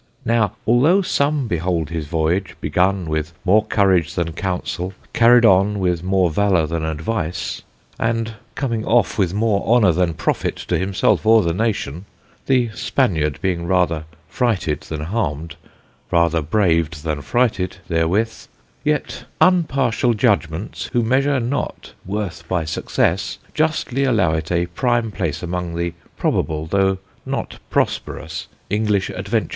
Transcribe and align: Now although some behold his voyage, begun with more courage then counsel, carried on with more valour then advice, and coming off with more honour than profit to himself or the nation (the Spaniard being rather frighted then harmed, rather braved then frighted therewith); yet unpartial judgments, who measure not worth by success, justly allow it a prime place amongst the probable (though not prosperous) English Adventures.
Now 0.25 0.53
although 0.65 1.03
some 1.03 1.47
behold 1.47 1.91
his 1.91 2.07
voyage, 2.07 2.55
begun 2.59 3.05
with 3.05 3.33
more 3.45 3.63
courage 3.65 4.15
then 4.15 4.33
counsel, 4.33 4.93
carried 5.13 5.45
on 5.45 5.77
with 5.77 6.01
more 6.01 6.31
valour 6.31 6.65
then 6.65 6.83
advice, 6.83 7.61
and 7.99 8.33
coming 8.55 8.83
off 8.83 9.19
with 9.19 9.31
more 9.35 9.63
honour 9.63 9.91
than 9.91 10.15
profit 10.15 10.55
to 10.55 10.77
himself 10.79 11.23
or 11.23 11.43
the 11.43 11.53
nation 11.53 12.05
(the 12.47 12.71
Spaniard 12.73 13.37
being 13.43 13.67
rather 13.67 14.05
frighted 14.27 14.81
then 14.89 15.01
harmed, 15.01 15.55
rather 16.09 16.41
braved 16.41 17.03
then 17.03 17.21
frighted 17.21 17.77
therewith); 17.87 18.47
yet 18.83 19.25
unpartial 19.39 20.15
judgments, 20.15 20.89
who 20.93 21.03
measure 21.03 21.39
not 21.39 21.93
worth 22.07 22.47
by 22.47 22.65
success, 22.65 23.37
justly 23.53 24.03
allow 24.03 24.33
it 24.33 24.51
a 24.51 24.65
prime 24.65 25.11
place 25.11 25.43
amongst 25.43 25.77
the 25.77 25.93
probable 26.17 26.65
(though 26.65 26.97
not 27.23 27.59
prosperous) 27.69 28.47
English 28.67 29.11
Adventures. 29.11 29.49